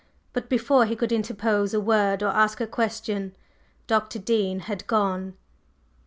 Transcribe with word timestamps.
But 0.33 0.49
before 0.49 0.85
he 0.87 0.95
could 0.95 1.11
interpose 1.11 1.75
a 1.75 1.79
word 1.79 2.23
or 2.23 2.29
ask 2.29 2.59
a 2.59 2.65
question, 2.65 3.35
Dr. 3.85 4.17
Dean 4.17 4.61
had 4.61 4.87
gone. 4.87 5.35